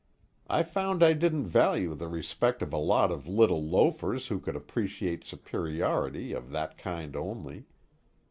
I 0.49 0.63
found 0.63 1.03
I 1.03 1.13
didn't 1.13 1.45
value 1.45 1.93
the 1.93 2.07
respect 2.07 2.63
of 2.63 2.73
a 2.73 2.77
lot 2.77 3.11
of 3.11 3.27
little 3.27 3.63
loafers 3.63 4.29
who 4.29 4.39
could 4.39 4.55
appreciate 4.55 5.25
superiority 5.25 6.33
of 6.33 6.49
that 6.49 6.75
kind 6.75 7.15
only. 7.15 7.67